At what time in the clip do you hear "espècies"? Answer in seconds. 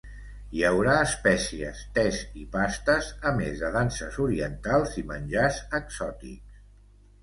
1.07-1.83